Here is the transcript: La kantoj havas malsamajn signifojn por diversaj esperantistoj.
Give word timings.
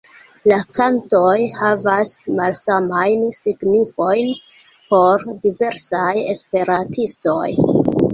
La 0.51 0.55
kantoj 0.77 1.33
havas 1.57 2.13
malsamajn 2.39 3.25
signifojn 3.39 4.31
por 4.95 5.27
diversaj 5.45 6.09
esperantistoj. 6.33 7.47